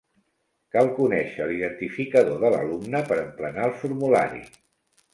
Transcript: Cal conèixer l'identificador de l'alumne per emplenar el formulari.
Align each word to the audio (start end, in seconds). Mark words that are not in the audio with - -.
Cal 0.75 0.89
conèixer 0.95 1.47
l'identificador 1.51 2.41
de 2.47 2.53
l'alumne 2.57 3.05
per 3.13 3.23
emplenar 3.29 3.71
el 3.71 3.81
formulari. 3.85 4.47